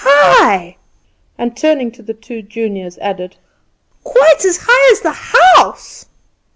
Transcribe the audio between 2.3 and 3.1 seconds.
juniors,